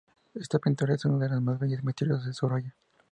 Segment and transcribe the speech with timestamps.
[0.33, 2.75] Esta pintura es una de las más bellas y misteriosas de Sorolla.